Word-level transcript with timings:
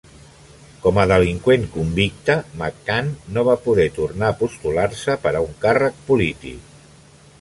Com 0.85 0.99
a 1.01 1.03
delinqüent 1.11 1.67
convicte, 1.75 2.37
McCann 2.61 3.11
no 3.35 3.43
va 3.49 3.57
poder 3.67 3.87
tornar 4.01 4.31
a 4.33 4.37
postular-se 4.41 5.19
per 5.27 5.35
a 5.37 5.47
un 5.51 5.57
càrrec 5.67 6.05
polític. 6.09 6.77